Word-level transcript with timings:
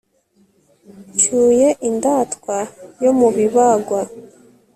Ncyuye 1.11 1.67
indatwa 1.89 2.57
yo 3.03 3.11
mu 3.19 3.27
bibagwa 3.35 3.99